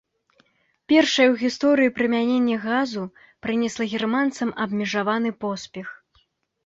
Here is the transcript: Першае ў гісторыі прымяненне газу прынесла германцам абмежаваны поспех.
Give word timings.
Першае 0.93 1.25
ў 1.31 1.35
гісторыі 1.43 1.91
прымяненне 1.99 2.57
газу 2.65 3.03
прынесла 3.47 3.89
германцам 3.95 4.49
абмежаваны 4.67 5.29
поспех. 5.47 5.87